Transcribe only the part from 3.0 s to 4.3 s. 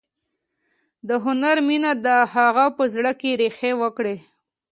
کې ریښې وکړې